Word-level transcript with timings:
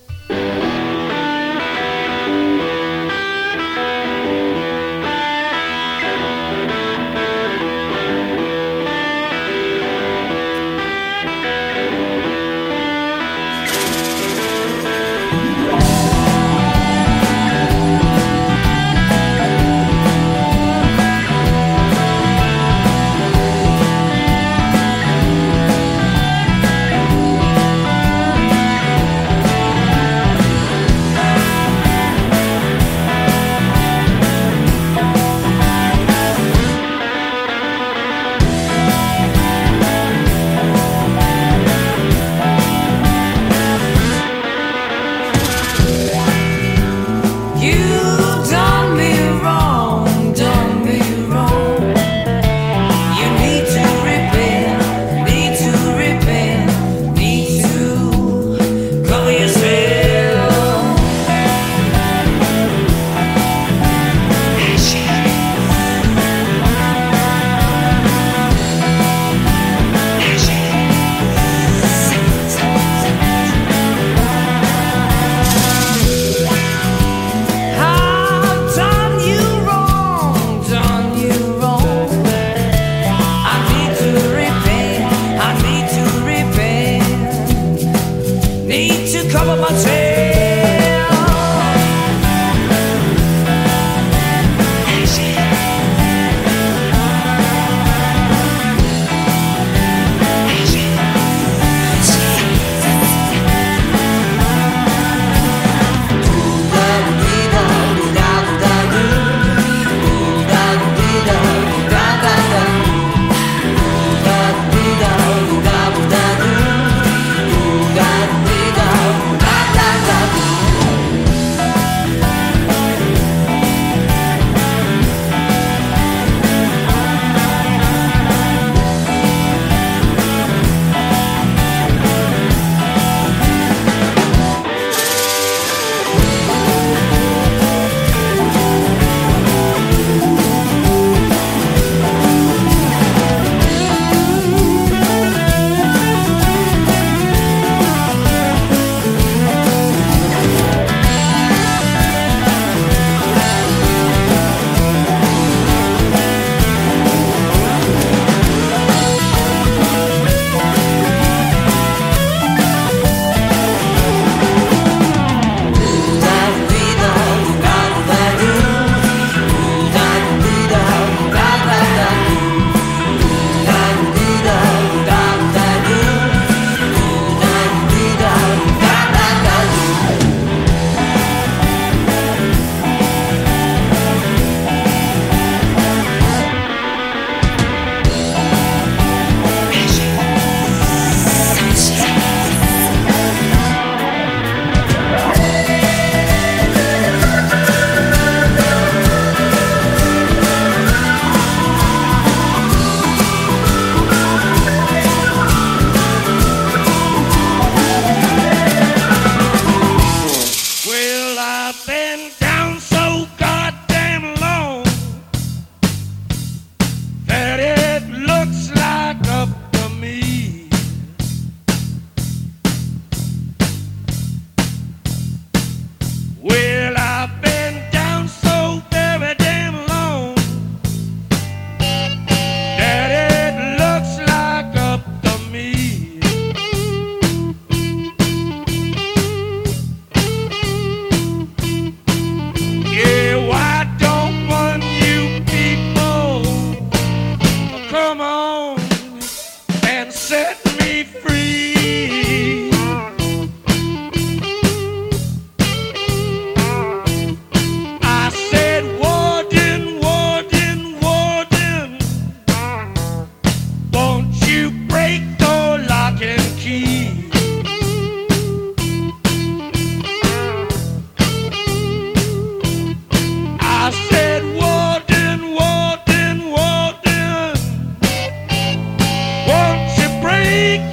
seek 280.53 280.93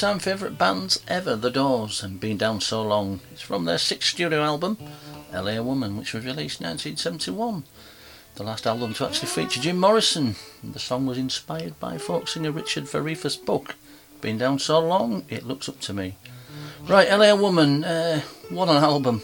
time 0.00 0.18
favourite 0.18 0.56
bands 0.56 1.04
ever, 1.08 1.36
The 1.36 1.50
Doors, 1.50 2.02
and 2.02 2.18
Been 2.18 2.38
Down 2.38 2.62
So 2.62 2.82
Long. 2.82 3.20
It's 3.32 3.42
from 3.42 3.66
their 3.66 3.76
sixth 3.76 4.14
studio 4.14 4.42
album, 4.42 4.78
LA 5.30 5.60
Woman, 5.60 5.98
which 5.98 6.14
was 6.14 6.24
released 6.24 6.62
in 6.62 6.68
1971. 6.68 7.64
The 8.36 8.42
last 8.42 8.66
album 8.66 8.94
to 8.94 9.04
actually 9.04 9.28
feature 9.28 9.60
Jim 9.60 9.78
Morrison. 9.78 10.36
The 10.64 10.78
song 10.78 11.04
was 11.04 11.18
inspired 11.18 11.78
by 11.78 11.98
folk 11.98 12.28
singer 12.28 12.50
Richard 12.50 12.84
Fariña's 12.84 13.36
book, 13.36 13.74
Been 14.22 14.38
Down 14.38 14.58
So 14.58 14.80
Long, 14.80 15.26
It 15.28 15.44
Looks 15.44 15.68
Up 15.68 15.80
to 15.80 15.92
Me. 15.92 16.16
Right, 16.88 17.10
LA 17.10 17.34
Woman, 17.34 17.84
uh, 17.84 18.22
what 18.48 18.70
an 18.70 18.82
album. 18.82 19.22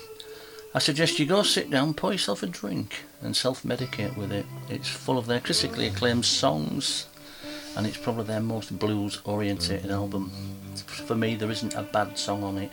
I 0.75 0.79
suggest 0.79 1.19
you 1.19 1.25
go 1.25 1.43
sit 1.43 1.71
down, 1.71 1.95
pour 1.95 2.13
yourself 2.13 2.43
a 2.43 2.47
drink, 2.47 3.03
and 3.23 3.35
self 3.35 3.63
medicate 3.63 4.15
with 4.15 4.31
it. 4.31 4.45
It's 4.69 4.91
full 4.91 5.17
of 5.17 5.25
their 5.25 5.41
critically 5.41 5.87
acclaimed 5.87 6.27
songs, 6.27 7.07
and 7.77 7.87
it's 7.87 7.99
probably 7.99 8.25
their 8.25 8.41
most 8.41 8.79
blues 8.79 9.21
orientated 9.25 9.91
album. 9.91 10.31
For 10.87 11.15
me, 11.15 11.35
there 11.35 11.51
isn't 11.51 11.75
a 11.75 11.83
bad 11.83 12.19
song 12.19 12.43
on 12.43 12.59
it, 12.59 12.73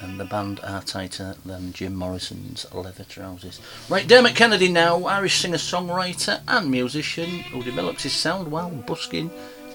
and 0.00 0.20
the 0.20 0.24
band 0.24 0.60
are 0.62 0.82
tighter 0.82 1.36
than 1.44 1.72
Jim 1.72 1.94
Morrison's 1.94 2.66
leather 2.72 3.04
trousers. 3.04 3.60
Right, 3.88 4.06
Dermot 4.06 4.36
Kennedy 4.36 4.68
now, 4.68 5.04
Irish 5.04 5.40
singer 5.40 5.56
songwriter 5.56 6.40
and 6.46 6.70
musician 6.70 7.28
who 7.50 7.62
develops 7.62 8.04
his 8.04 8.12
sound 8.12 8.50
while 8.50 8.70
busking 8.70 9.30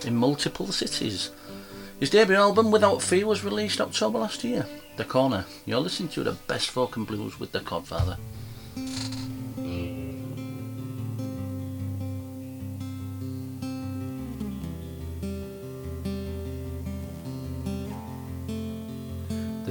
in 0.05 0.15
multiple 0.15 0.67
cities. 0.67 1.31
His 1.99 2.09
debut 2.09 2.35
album, 2.35 2.71
Without 2.71 3.01
Fear, 3.01 3.27
was 3.27 3.43
released 3.43 3.81
October 3.81 4.19
last 4.19 4.43
year. 4.43 4.65
The 4.97 5.05
Corner. 5.05 5.45
You're 5.65 5.79
listening 5.79 6.09
to 6.09 6.23
the 6.23 6.33
best 6.47 6.69
folk 6.69 6.95
and 6.97 7.05
blues 7.05 7.39
with 7.39 7.51
the 7.51 7.59
Codfather. 7.59 8.17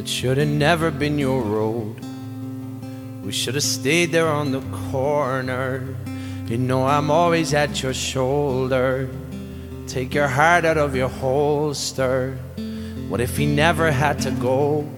That 0.00 0.08
should 0.08 0.38
have 0.38 0.48
never 0.48 0.90
been 0.90 1.18
your 1.18 1.42
road. 1.42 1.94
We 3.22 3.32
should 3.32 3.54
have 3.54 3.62
stayed 3.62 4.12
there 4.12 4.28
on 4.28 4.50
the 4.50 4.62
corner. 4.90 5.94
You 6.46 6.56
know, 6.56 6.86
I'm 6.86 7.10
always 7.10 7.52
at 7.52 7.82
your 7.82 7.92
shoulder. 7.92 9.10
Take 9.86 10.14
your 10.14 10.26
heart 10.26 10.64
out 10.64 10.78
of 10.78 10.96
your 10.96 11.10
holster. 11.10 12.38
What 13.10 13.20
if 13.20 13.36
we 13.36 13.44
never 13.44 13.92
had 13.92 14.18
to 14.20 14.30
go? 14.30 14.88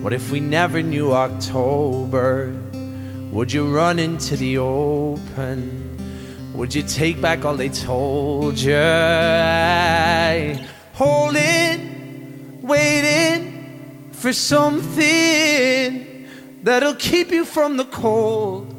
What 0.00 0.14
if 0.14 0.30
we 0.30 0.40
never 0.40 0.80
knew 0.80 1.12
October? 1.12 2.58
Would 3.32 3.52
you 3.52 3.68
run 3.68 3.98
into 3.98 4.34
the 4.34 4.56
open? 4.56 5.60
Would 6.54 6.74
you 6.74 6.84
take 6.84 7.20
back 7.20 7.44
all 7.44 7.54
they 7.54 7.68
told 7.68 8.58
you? 8.58 8.72
Holding, 10.94 12.62
waiting 12.62 13.47
for 14.18 14.32
something 14.32 16.06
that'll 16.64 16.96
keep 16.96 17.30
you 17.30 17.44
from 17.44 17.76
the 17.76 17.84
cold. 17.84 18.74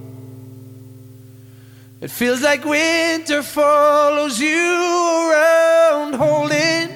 It 2.02 2.12
feels 2.12 2.42
like 2.42 2.66
winter 2.66 3.42
follows 3.42 4.40
you 4.40 5.32
around, 5.32 6.16
holding, 6.16 6.90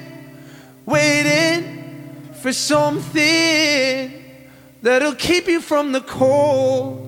waiting 0.85 2.33
for 2.41 2.51
something 2.51 4.11
that'll 4.81 5.15
keep 5.15 5.47
you 5.47 5.61
from 5.61 5.93
the 5.93 6.01
cold. 6.01 6.99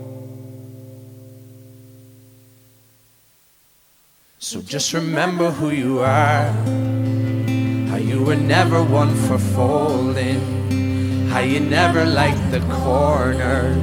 So 4.39 4.61
just 4.61 4.93
remember 4.93 5.51
who 5.51 5.71
you 5.71 5.99
are, 5.99 6.51
how 7.89 7.97
you 7.97 8.23
were 8.23 8.37
never 8.37 8.81
one 8.81 9.13
for 9.15 9.37
folding. 9.37 10.84
How 11.35 11.41
you 11.41 11.59
never 11.59 12.05
liked 12.05 12.49
the 12.51 12.61
corner. 12.81 13.73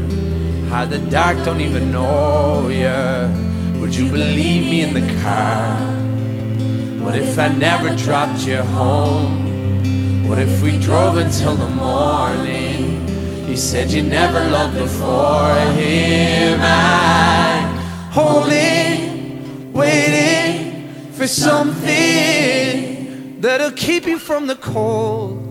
How 0.70 0.86
the 0.86 0.98
dark 1.10 1.36
don't 1.44 1.60
even 1.60 1.92
know 1.92 2.68
you. 2.68 3.78
Would 3.78 3.94
you 3.94 4.10
believe 4.10 4.70
me 4.70 4.80
in 4.80 4.94
the 4.94 5.06
car? 5.20 5.76
What 7.04 7.14
if 7.14 7.38
I 7.38 7.48
never 7.48 7.94
dropped 7.94 8.46
you 8.46 8.62
home? 8.62 10.26
What 10.26 10.38
if 10.38 10.62
we 10.62 10.78
drove 10.78 11.18
until 11.18 11.54
the 11.54 11.68
morning? 11.68 13.06
You 13.46 13.58
said 13.58 13.90
you 13.90 14.02
never 14.02 14.40
loved 14.48 14.78
before. 14.78 15.54
Here 15.74 16.56
I 16.58 17.68
holding, 18.12 19.74
waiting 19.74 20.90
for 21.12 21.26
something 21.26 21.82
that'll 23.42 23.72
keep 23.72 24.06
you 24.06 24.18
from 24.18 24.46
the 24.46 24.56
cold. 24.56 25.41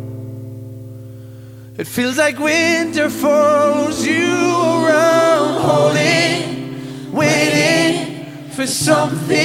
It 1.77 1.87
feels 1.87 2.17
like 2.17 2.37
winter 2.37 3.09
follows 3.09 4.05
you 4.05 4.27
around, 4.27 5.61
holding, 5.61 7.13
waiting 7.13 8.25
for 8.49 8.67
something 8.67 9.37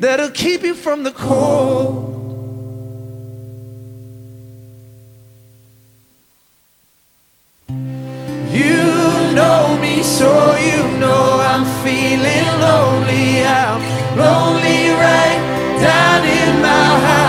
that'll 0.00 0.30
keep 0.30 0.62
you 0.62 0.74
from 0.74 1.04
the 1.04 1.12
cold. 1.12 2.08
You 8.50 8.82
know 9.38 9.78
me, 9.80 10.02
so 10.02 10.56
you 10.56 10.98
know 10.98 11.38
I'm 11.40 11.64
feeling 11.84 12.46
lonely. 12.60 13.44
I'm 13.44 13.80
lonely 14.18 14.90
right 14.90 15.38
down 15.80 16.24
in 16.24 16.60
my 16.60 16.68
heart. 17.06 17.21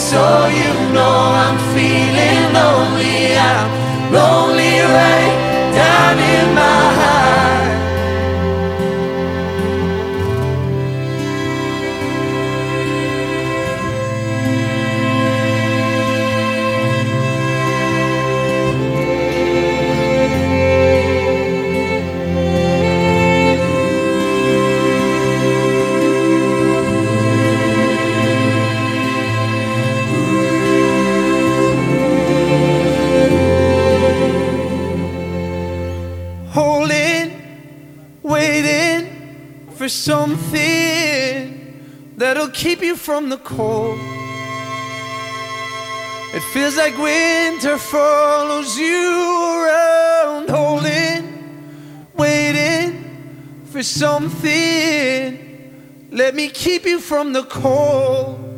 So 0.00 0.46
you 0.48 0.72
know 0.94 1.16
I'm 1.44 1.58
feeling 1.76 2.42
lonely. 2.56 3.36
I'm 3.36 3.68
lonely 4.10 4.80
right 4.80 5.36
down 5.76 6.16
in 6.18 6.54
my 6.54 6.89
for 39.80 39.88
something 39.88 41.56
that'll 42.18 42.50
keep 42.50 42.82
you 42.82 42.94
from 42.94 43.30
the 43.30 43.38
cold. 43.38 43.98
It 46.34 46.42
feels 46.52 46.76
like 46.76 46.98
winter 46.98 47.78
follows 47.78 48.76
you 48.76 49.64
around, 49.64 50.50
holding, 50.50 52.12
waiting 52.12 53.62
for 53.72 53.82
something. 53.82 55.38
Let 56.10 56.34
me 56.34 56.50
keep 56.50 56.84
you 56.84 57.00
from 57.00 57.32
the 57.32 57.44
cold. 57.44 58.49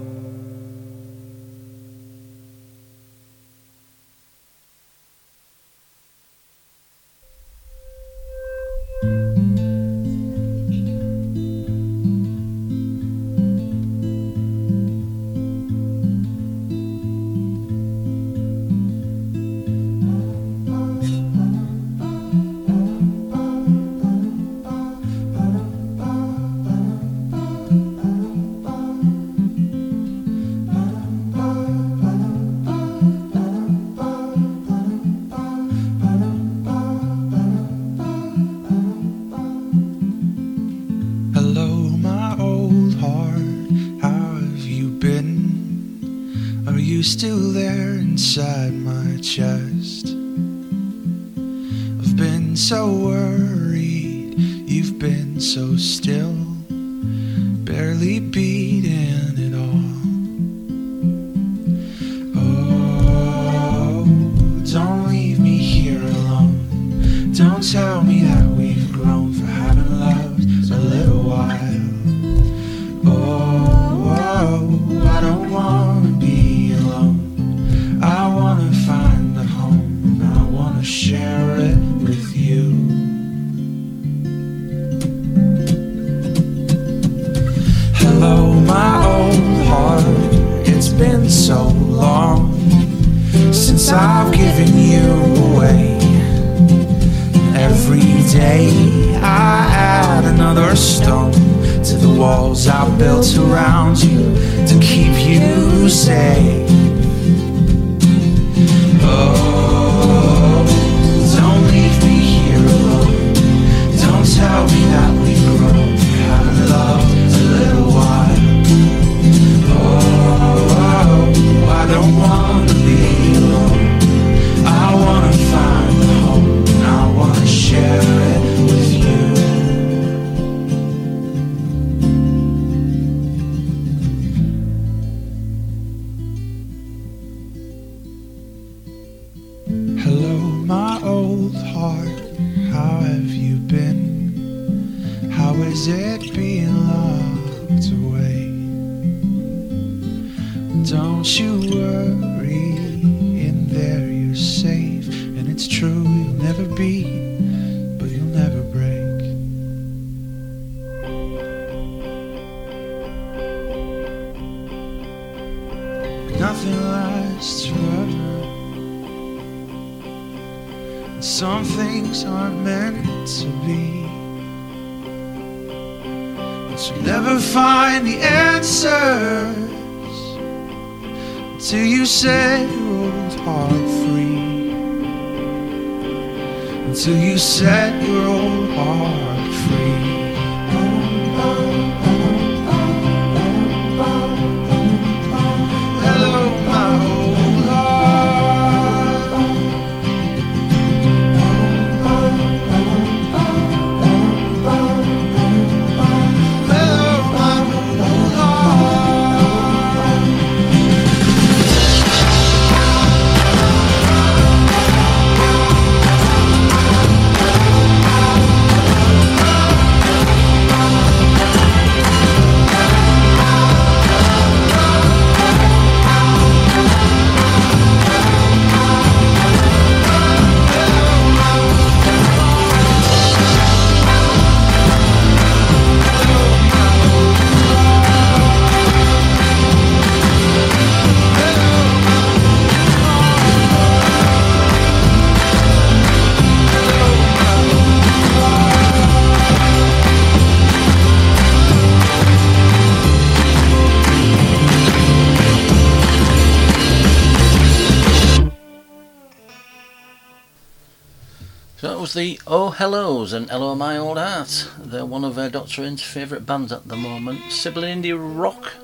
Oh 262.55 262.69
Hellos 262.69 263.33
and 263.33 263.49
Hello 263.49 263.75
My 263.75 263.97
Old 263.97 264.19
Heart. 264.19 264.73
They're 264.79 265.07
one 265.07 265.25
of 265.25 265.39
uh, 265.39 265.49
Dr. 265.49 265.85
N's 265.85 266.03
favourite 266.03 266.45
bands 266.45 266.71
at 266.71 266.87
the 266.87 266.97
moment. 266.97 267.51
Sibling 267.51 268.03
indie 268.03 268.15
rock, 268.15 268.75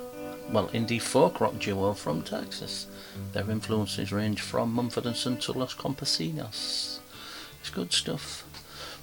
well, 0.50 0.68
indie 0.68 1.02
folk 1.02 1.38
rock 1.38 1.58
duo 1.58 1.92
from 1.92 2.22
Texas. 2.22 2.86
Their 3.34 3.50
influences 3.50 4.10
range 4.10 4.40
from 4.40 4.72
Mumford 4.72 5.14
& 5.14 5.16
Son 5.16 5.36
to 5.40 5.52
Los 5.52 5.74
Campesinos. 5.74 7.00
It's 7.60 7.68
good 7.68 7.92
stuff. 7.92 8.42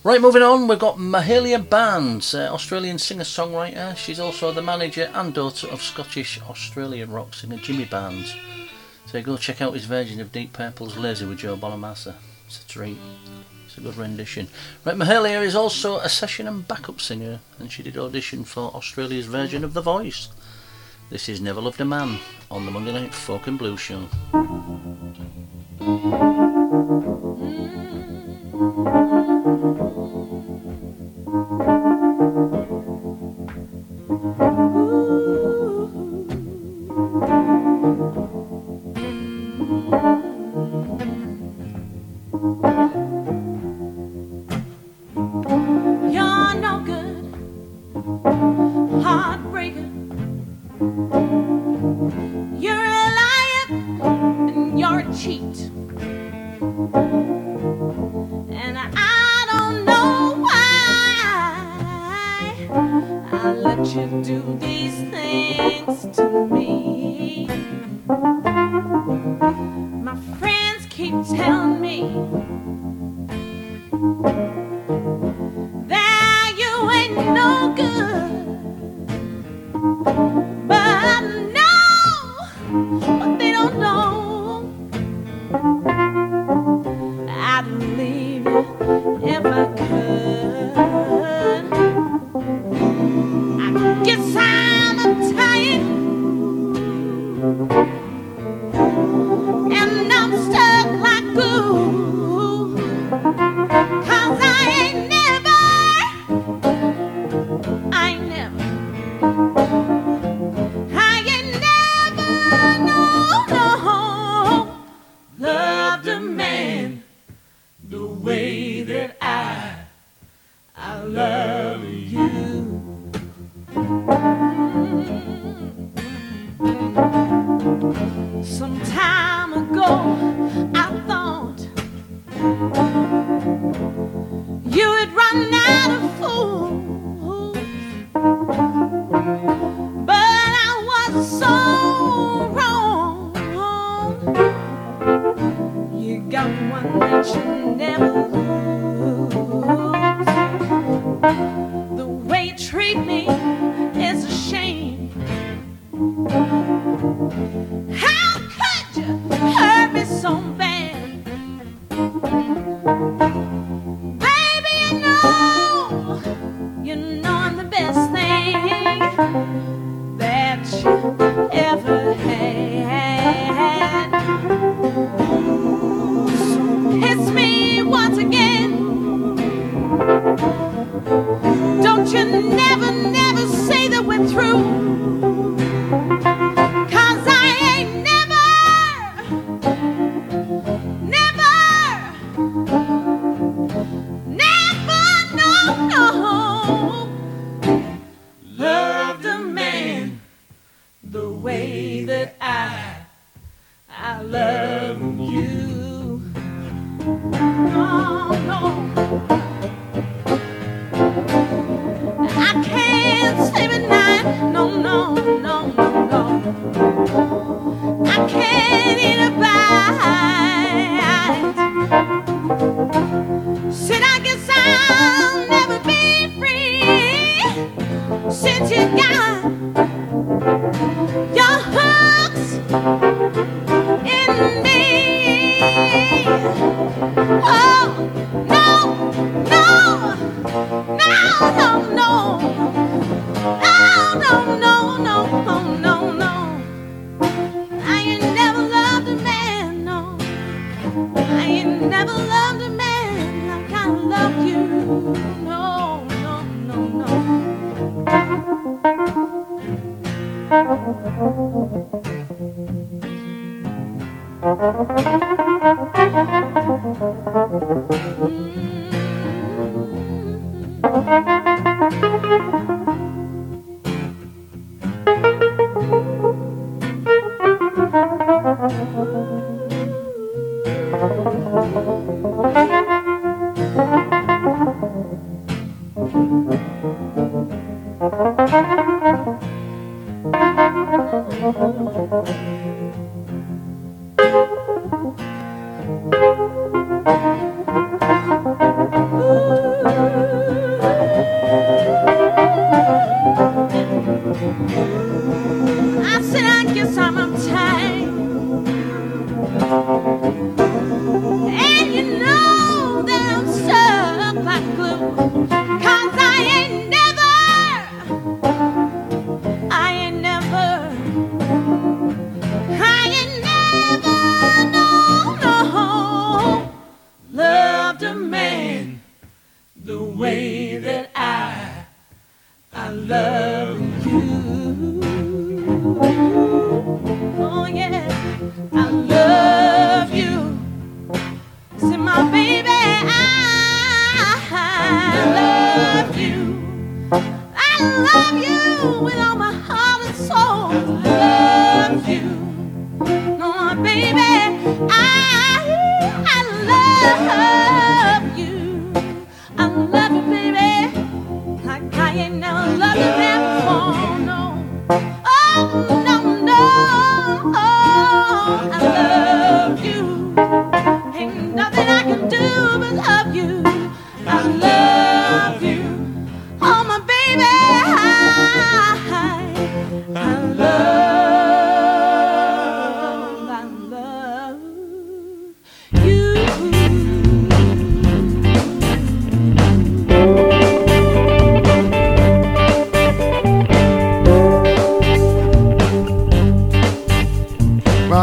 Right, 0.04 0.20
moving 0.20 0.42
on, 0.42 0.68
we've 0.68 0.80
got 0.80 0.98
Mahalia 0.98 1.60
Barnes, 1.70 2.34
uh, 2.34 2.50
Australian 2.52 2.98
singer-songwriter. 2.98 3.96
She's 3.96 4.20
also 4.20 4.52
the 4.52 4.64
manager 4.64 5.12
and 5.14 5.32
daughter 5.32 5.68
of 5.68 5.84
Scottish 5.84 6.42
Australian 6.42 7.12
rock 7.12 7.36
singer 7.36 7.58
Jimmy 7.58 7.86
Barnes. 7.86 8.36
So 9.06 9.22
go 9.22 9.38
check 9.38 9.62
out 9.62 9.76
his 9.76 9.86
version 9.86 10.20
of 10.20 10.32
Deep 10.32 10.54
Purple's 10.54 10.98
Lazy 10.98 11.28
with 11.28 11.38
Joe 11.38 11.56
Bonamassa. 11.56 12.16
It's 12.48 12.64
a 12.64 12.68
treat. 12.68 12.98
It's 13.76 13.84
a 13.84 13.90
good 13.90 13.98
rendition. 13.98 14.48
Right, 14.86 14.96
Mahalia 14.96 15.44
is 15.44 15.54
also 15.54 15.98
a 15.98 16.08
session 16.08 16.48
and 16.48 16.66
backup 16.66 17.02
singer, 17.02 17.42
and 17.60 17.70
she 17.70 17.84
did 17.84 17.98
audition 17.98 18.46
for 18.46 18.74
Australia's 18.74 19.26
version 19.26 19.66
of 19.66 19.74
The 19.74 19.82
Voice. 19.82 20.30
This 21.10 21.28
is 21.28 21.42
Never 21.42 21.60
Loved 21.60 21.82
a 21.82 21.86
Man 21.86 22.20
on 22.50 22.66
the 22.66 22.72
Monday 22.72 22.94
Night 22.94 23.14
Folk 23.14 23.48
and 23.48 23.60
Blues 23.60 23.82
Show. 23.82 24.08
You're 31.58 31.95
And 57.46 58.78
I 58.78 59.46
don't 59.52 59.86
know 59.86 60.38
why 60.42 61.18
I 63.32 63.54
let 63.54 63.86
you 63.96 64.08
do 64.24 64.58
these 64.60 64.98
things 65.12 66.18
to 66.18 66.48
me. 66.48 67.48
My 70.02 70.16
friends 70.40 70.88
keep 70.90 71.14
telling 71.38 71.80
me 71.82 72.02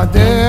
My 0.02 0.41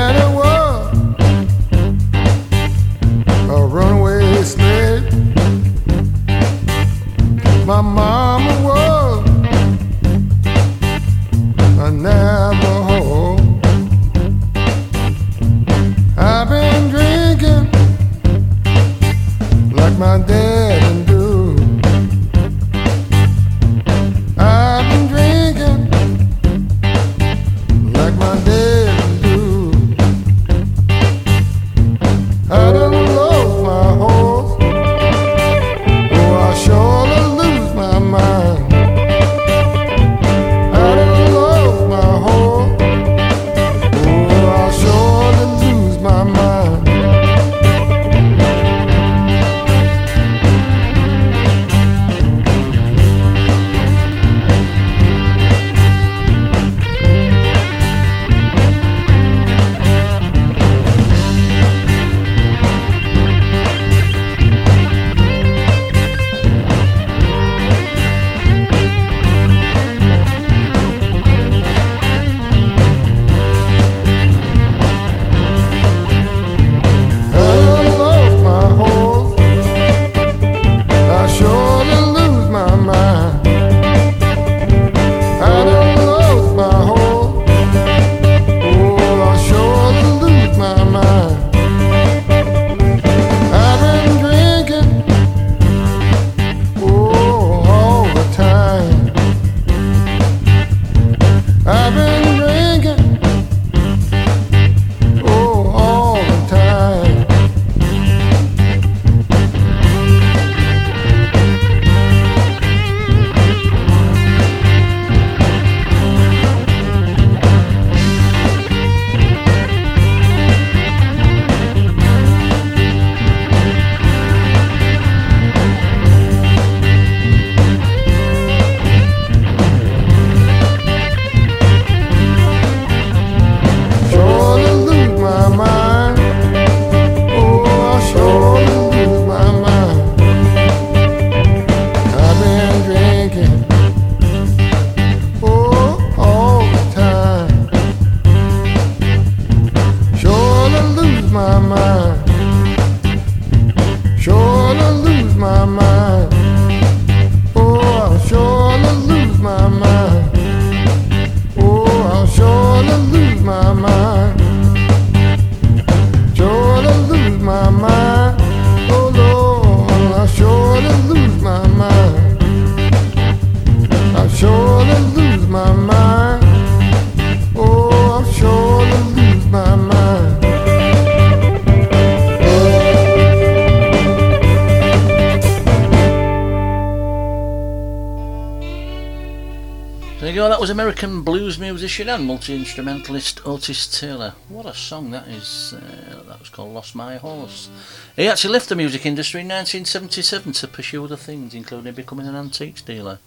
American 190.94 191.24
blues 191.24 191.58
musician 191.58 192.08
and 192.08 192.24
multi 192.24 192.54
instrumentalist 192.54 193.42
Otis 193.48 194.00
Taylor. 194.00 194.36
What 194.48 194.68
a 194.68 194.76
song 194.76 195.10
that 195.10 195.28
is! 195.28 195.74
Uh, 195.74 196.22
that 196.28 196.40
was 196.40 196.50
called 196.50 196.72
Lost 196.72 196.94
My 196.94 197.18
Horse. 197.18 197.68
He 198.16 198.28
actually 198.28 198.54
left 198.54 198.70
the 198.70 198.76
music 198.76 199.04
industry 199.04 199.42
in 199.42 199.48
1977 199.48 200.54
to 200.54 200.68
pursue 200.68 201.04
other 201.04 201.16
things, 201.16 201.56
including 201.56 201.96
becoming 201.96 202.28
an 202.28 202.36
antiques 202.36 202.84
dealer. 202.84 203.18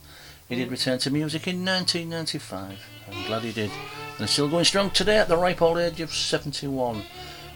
He 0.49 0.55
did 0.55 0.71
return 0.71 1.01
to 1.01 1.11
music 1.11 1.49
in 1.49 1.65
1995. 1.65 2.79
I'm 3.11 3.27
glad 3.27 3.43
he 3.43 3.51
did. 3.51 3.73
And 3.73 4.21
he's 4.21 4.31
still 4.31 4.49
going 4.49 4.65
strong 4.65 4.91
today 4.91 5.19
at 5.19 5.27
the 5.27 5.37
ripe 5.37 5.61
old 5.61 5.79
age 5.79 6.01
of 6.01 6.15
71. 6.15 7.03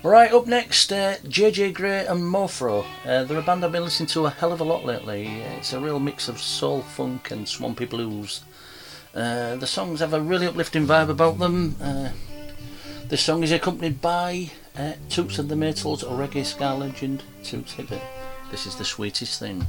Right, 0.03 0.33
up 0.33 0.49
next, 0.49 0.93
uh, 0.93 1.19
JJ 1.23 1.73
Grey 1.73 2.05
and 2.05 2.23
Mofro. 2.23 2.85
Uh, 3.07 3.23
they're 3.23 3.39
a 3.39 3.43
band 3.43 3.65
I've 3.65 3.71
been 3.71 3.85
listening 3.85 4.09
to 4.09 4.27
a 4.27 4.31
hell 4.31 4.53
of 4.53 4.61
a 4.61 4.65
lot 4.65 4.85
lately. 4.85 5.29
It's 5.57 5.73
a 5.73 5.79
real 5.79 6.01
mix 6.01 6.29
of 6.29 6.41
soul, 6.41 6.83
funk, 6.83 7.31
and 7.31 7.49
swampy 7.49 7.85
blues. 7.85 8.43
Uh, 9.15 9.57
the 9.57 9.67
songs 9.67 10.01
have 10.01 10.15
a 10.15 10.21
really 10.21 10.47
uplifting 10.47 10.87
vibe 10.87 11.09
about 11.09 11.39
them. 11.39 11.77
Uh, 11.83 12.11
this 13.09 13.23
song 13.23 13.43
is 13.43 13.51
accompanied 13.51 14.01
by 14.01 14.51
uh, 14.79 14.93
Toots 15.09 15.39
and 15.39 15.49
the 15.49 15.57
Maytals, 15.57 16.03
a 16.03 16.07
reggae 16.07 16.45
ska 16.45 16.75
legend, 16.75 17.25
Toots 17.43 17.73
Hibbert. 17.73 18.03
This 18.51 18.67
is 18.67 18.77
the 18.77 18.85
sweetest 18.85 19.41
thing. 19.41 19.67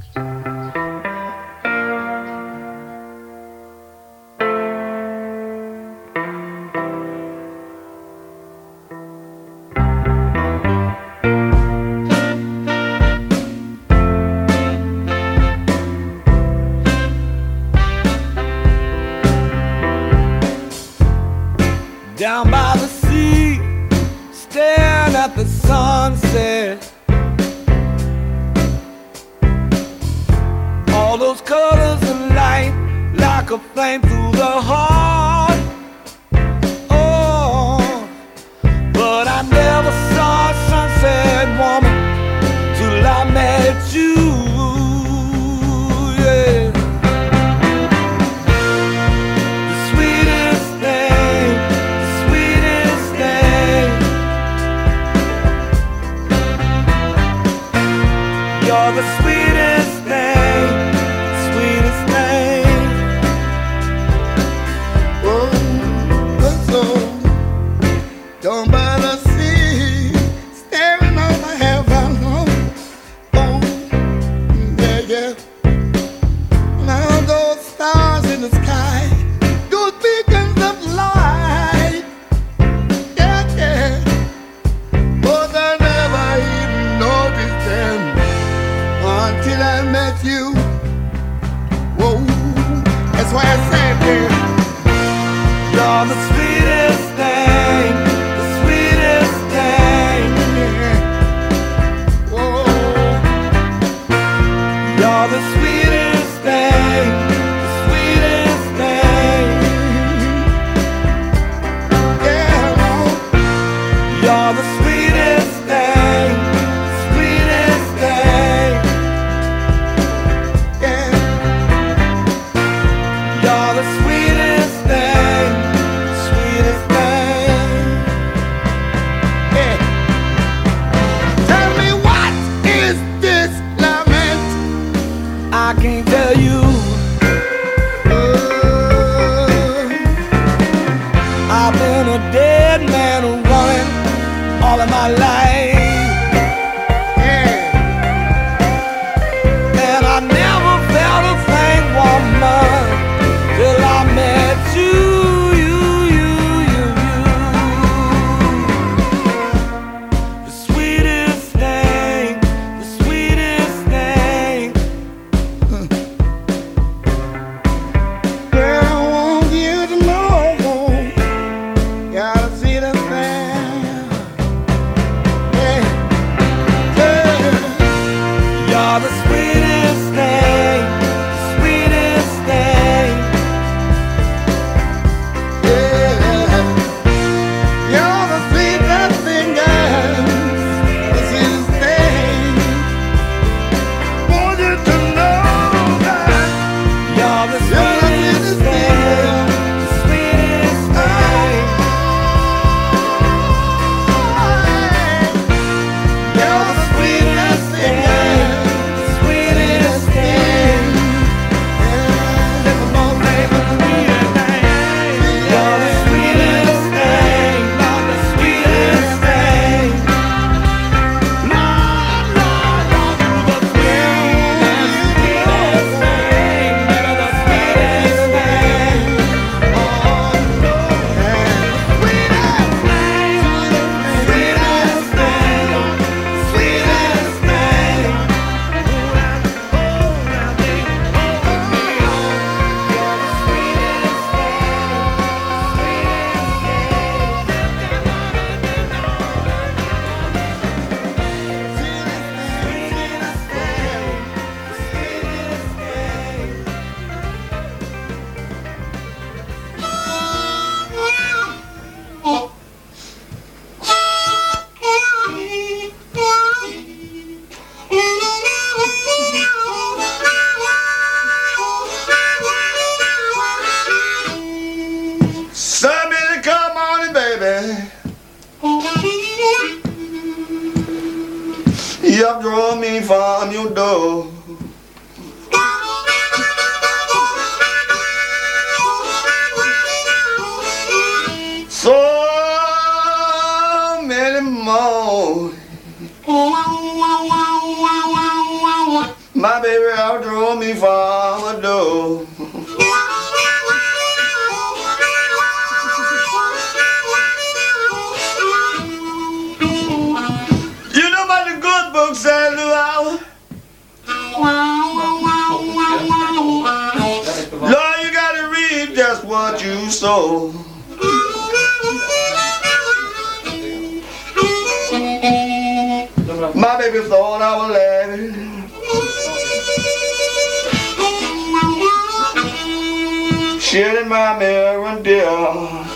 Shielding 333.60 334.08
my 334.08 334.38
mirror 334.38 335.02
dear. 335.02 335.92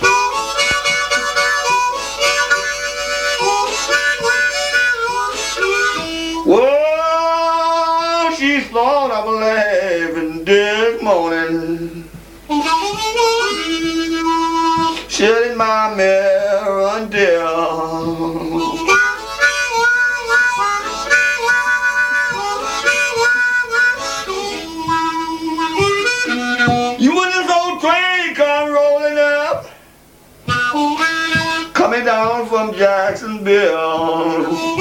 This 10.47 11.03
morning. 11.03 12.05
Shutting 15.09 15.57
my 15.57 15.93
mirror 15.97 17.09
dear. 17.11 17.86
Jacksonville. 32.77 34.76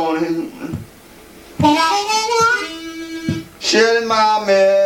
Morning. 0.00 0.50
In 3.72 4.08
my 4.08 4.42
mirror 4.46 4.79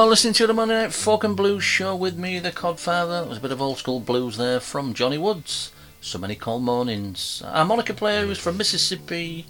You're 0.00 0.08
listening 0.08 0.32
to 0.32 0.46
the 0.46 0.54
Monday 0.54 0.80
Night 0.80 0.94
Folk 0.94 1.24
and 1.24 1.36
Blues 1.36 1.62
show 1.62 1.94
with 1.94 2.16
me, 2.16 2.38
the 2.38 2.50
Codfather. 2.50 3.22
It 3.22 3.28
was 3.28 3.36
a 3.36 3.40
bit 3.42 3.52
of 3.52 3.60
old 3.60 3.76
school 3.76 4.00
blues 4.00 4.38
there 4.38 4.58
from 4.58 4.94
Johnny 4.94 5.18
Woods. 5.18 5.72
So 6.00 6.18
many 6.18 6.36
cold 6.36 6.62
mornings. 6.62 7.42
A 7.44 7.50
harmonica 7.50 7.92
player 7.92 8.24
who's 8.24 8.38
from 8.38 8.56
Mississippi. 8.56 9.44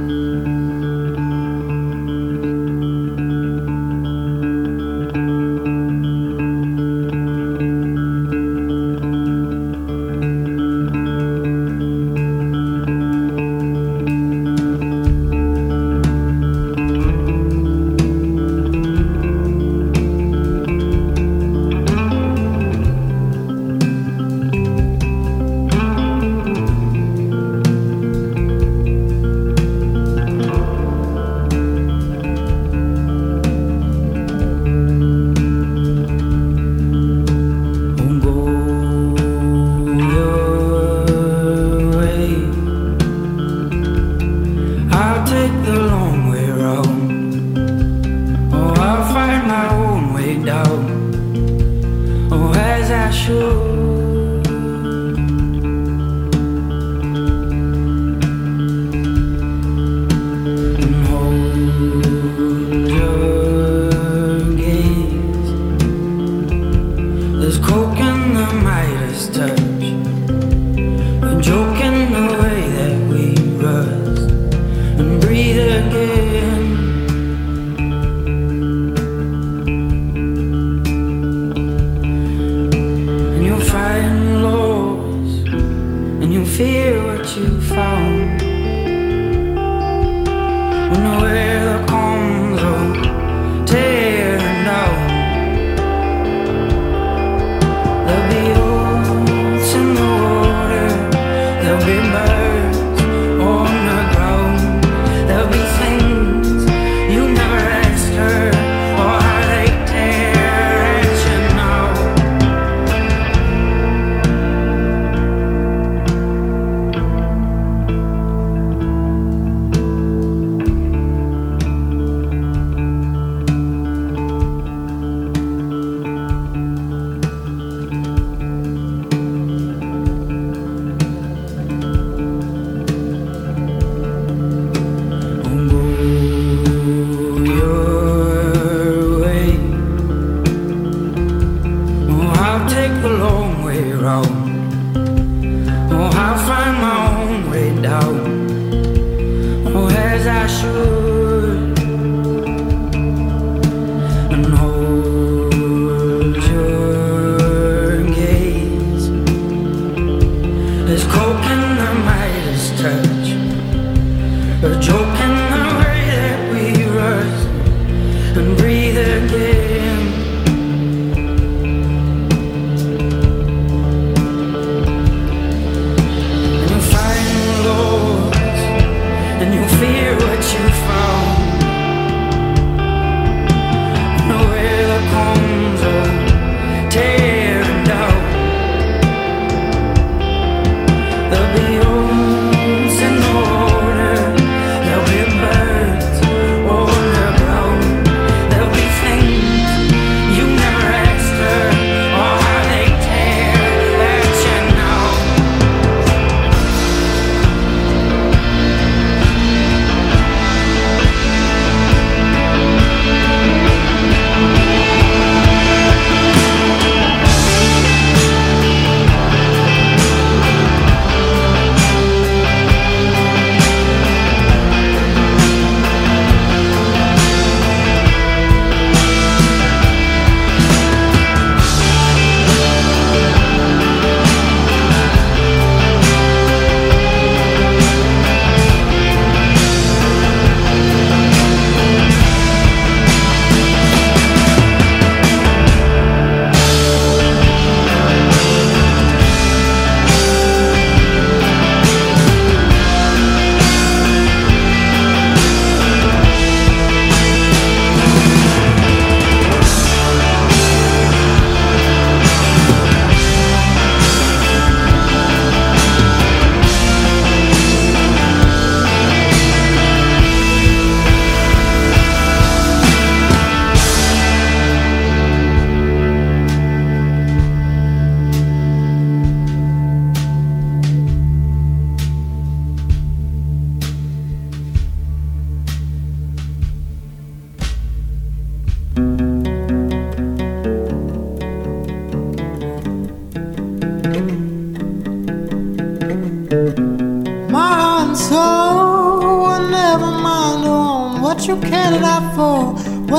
As 150.48 150.97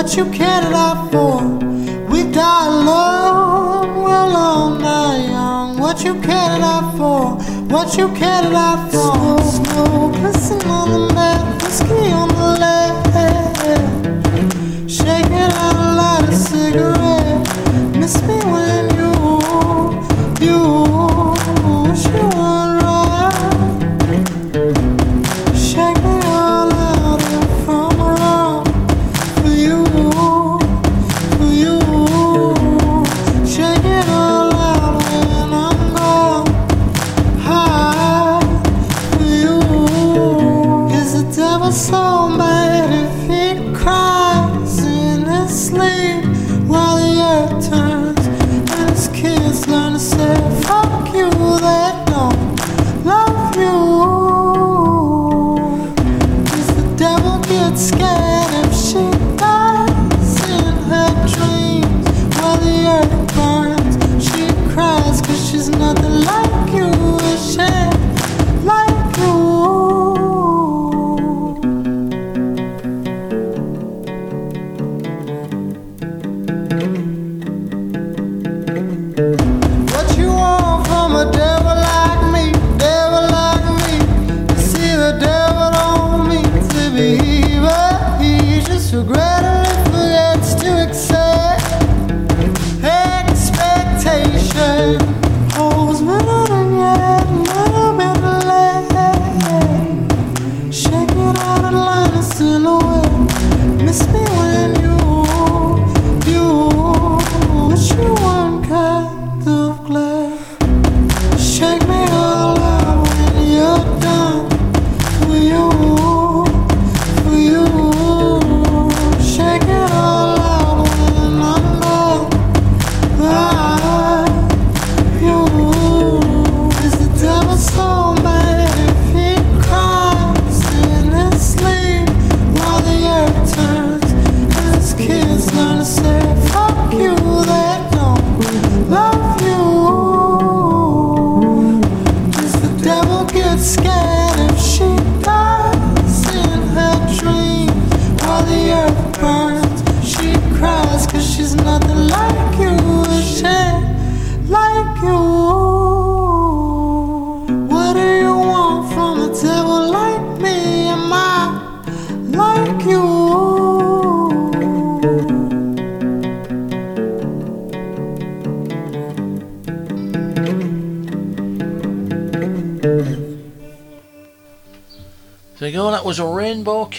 what 0.01 0.15
you 0.15 0.25
cared 0.31 0.73
out 0.73 1.11
for. 1.11 1.43
We 2.09 2.23
die 2.31 2.67
alone, 2.67 4.01
we'll 4.01 4.37
all 4.45 4.79
die 4.79 5.25
young. 5.25 5.77
What 5.77 6.05
you 6.05 6.13
cared 6.21 6.61
out 6.61 6.95
for, 6.97 7.35
what 7.73 7.97
you 7.97 8.07
cared 8.15 8.53
out 8.53 8.89
for. 8.91 9.43
Smoke, 9.57 10.15
listen 10.23 10.61
on 10.69 10.87
the 10.93 11.13
mat, 11.13 11.61
whiskey 11.61 12.13
on 12.13 12.29
the 12.29 12.49
left. 12.63 13.09
Shaking 14.89 15.51
out 15.65 15.75
a 15.75 15.87
light 15.99 16.29
a 16.29 16.33
cigarette. 16.33 17.97
Miss 17.97 18.21
me 18.21 18.37
when 18.53 18.88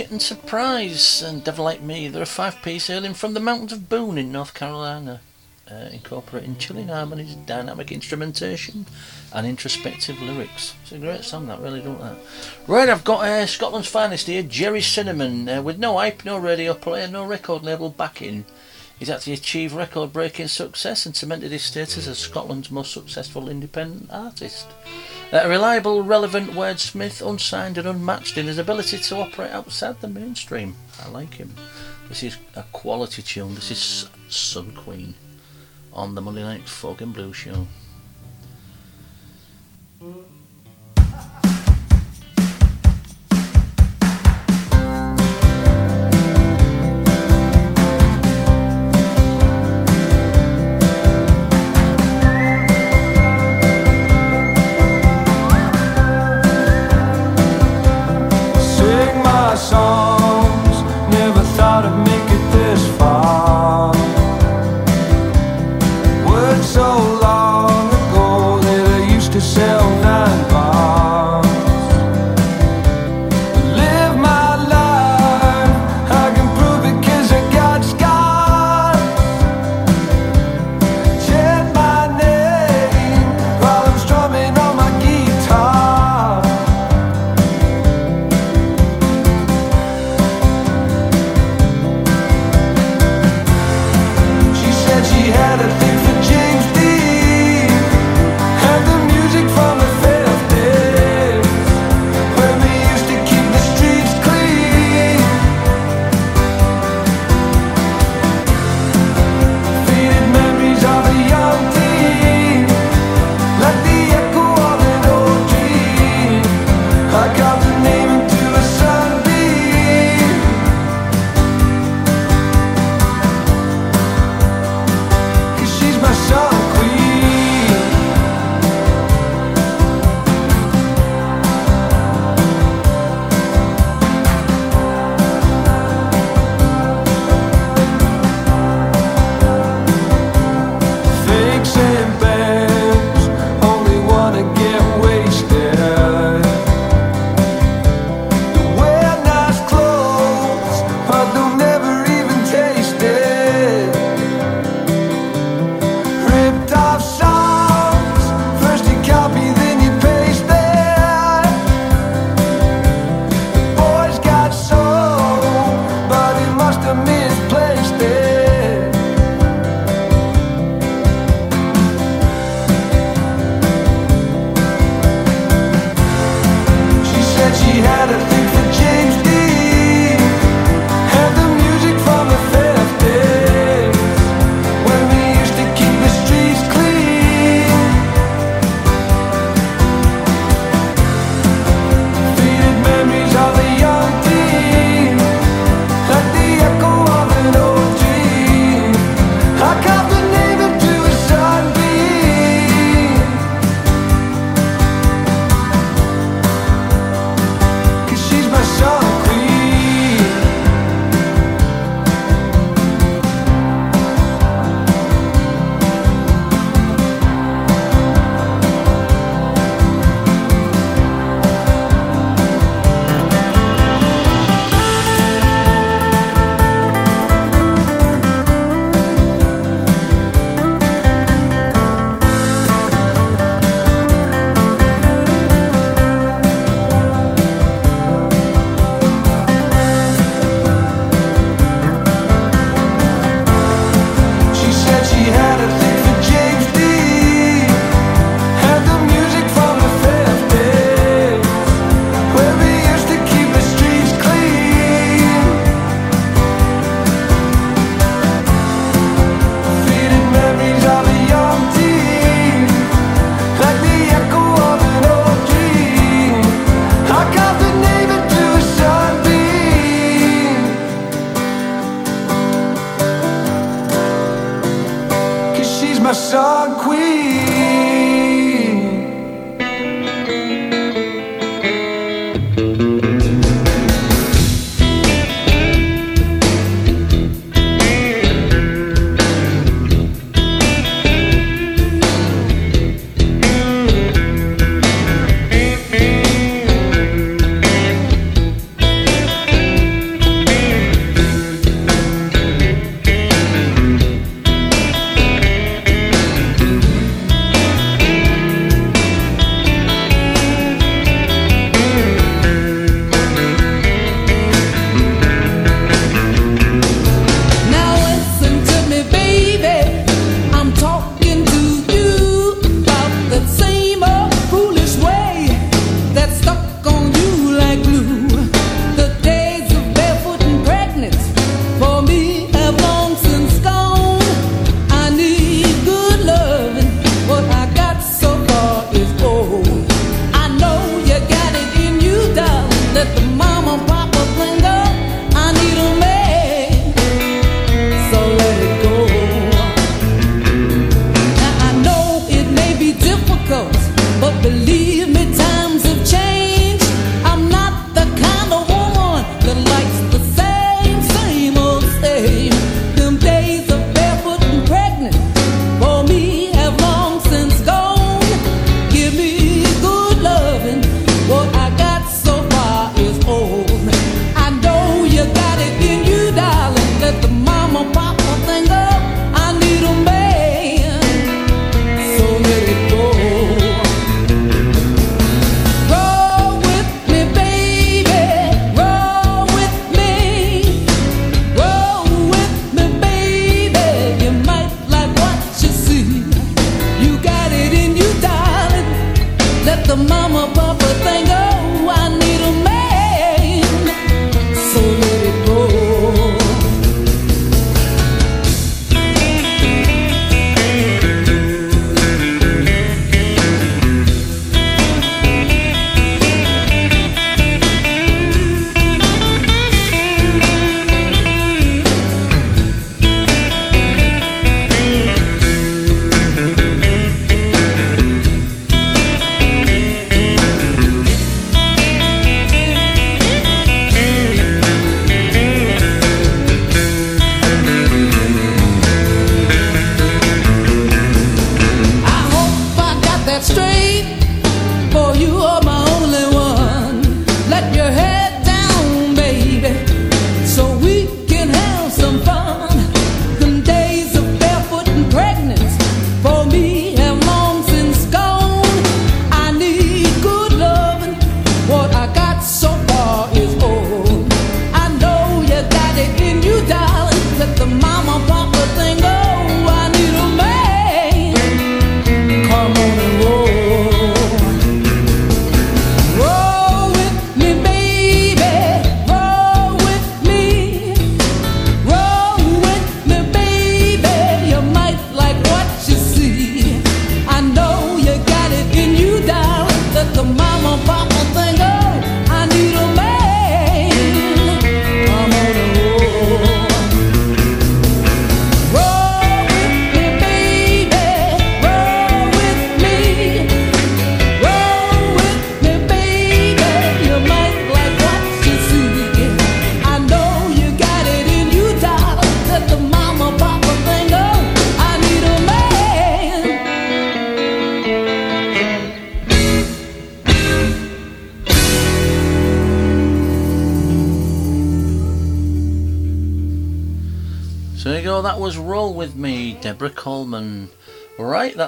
Kitten 0.01 0.19
Surprise 0.19 1.21
and 1.21 1.45
Devil 1.45 1.67
Like 1.67 1.83
Me. 1.83 2.09
They're 2.09 2.23
a 2.23 2.27
five 2.27 2.63
piece 2.63 2.87
hailing 2.87 3.13
from 3.13 3.35
the 3.35 3.39
mountains 3.39 3.75
of 3.75 3.91
Boone 3.91 4.17
in 4.17 4.33
North 4.33 4.55
Carolina, 4.55 5.21
uh, 5.71 5.91
incorporating 5.93 6.57
chilling 6.57 6.89
harmonies, 6.89 7.35
dynamic 7.35 7.93
instrumentation, 7.93 8.87
and 9.31 9.47
introspective 9.47 10.19
lyrics. 10.23 10.75
It's 10.81 10.93
a 10.93 10.99
great 10.99 11.23
song, 11.23 11.49
that 11.49 11.61
really, 11.61 11.83
don't 11.83 12.01
that? 12.01 12.17
Right, 12.67 12.89
I've 12.89 13.05
got 13.05 13.27
uh, 13.27 13.45
Scotland's 13.45 13.89
finest 13.89 14.27
here, 14.27 14.43
Gerry 14.43 14.81
Cinnamon, 14.81 15.47
uh, 15.47 15.61
with 15.61 15.79
no 15.79 15.99
hype, 15.99 16.25
no 16.25 16.39
radio 16.39 16.73
play, 16.73 17.07
no 17.11 17.27
record 17.27 17.63
label 17.63 17.91
backing. 17.91 18.47
He's 19.01 19.09
actually 19.09 19.33
achieved 19.33 19.73
record 19.73 20.13
breaking 20.13 20.49
success 20.49 21.07
and 21.07 21.17
cemented 21.17 21.53
his 21.53 21.63
status 21.63 22.07
as 22.07 22.19
Scotland's 22.19 22.71
most 22.71 22.93
successful 22.93 23.49
independent 23.49 24.11
artist. 24.13 24.67
A 25.33 25.49
reliable, 25.49 26.03
relevant 26.03 26.51
wordsmith, 26.51 27.27
unsigned 27.27 27.79
and 27.79 27.89
unmatched 27.89 28.37
in 28.37 28.45
his 28.45 28.59
ability 28.59 28.99
to 28.99 29.17
operate 29.17 29.53
outside 29.53 30.03
the 30.03 30.09
mainstream. 30.09 30.77
I 31.03 31.09
like 31.09 31.33
him. 31.33 31.55
This 32.11 32.23
is 32.23 32.37
a 32.55 32.63
quality 32.73 33.23
tune. 33.23 33.55
This 33.55 33.71
is 33.71 34.11
Sun 34.29 34.73
Queen 34.73 35.15
on 35.95 36.15
the 36.15 36.21
Monday 36.21 36.43
Night 36.43 36.69
Fog 36.69 37.01
and 37.01 37.15
Blue 37.15 37.33
Show. 37.33 37.67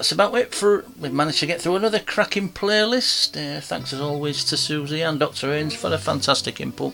that's 0.03 0.11
about 0.11 0.35
it 0.35 0.53
for. 0.53 0.85
We've 0.99 1.13
managed 1.13 1.39
to 1.39 1.47
get 1.47 1.61
through 1.61 1.77
another 1.77 2.01
cracking 2.01 2.49
playlist. 2.49 3.37
Uh, 3.37 3.61
thanks 3.61 3.93
as 3.93 4.01
always 4.01 4.43
to 4.47 4.57
Susie 4.57 5.01
and 5.01 5.21
Dr. 5.21 5.51
Ains 5.51 5.75
for 5.75 5.91
the 5.91 5.99
fantastic 5.99 6.61
input 6.61 6.93